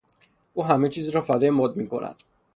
[0.53, 2.15] او همهچیز را فدای مد میکند.